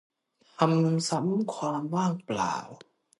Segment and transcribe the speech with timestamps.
[0.55, 2.55] ทำซ้ำความว่างเปล่า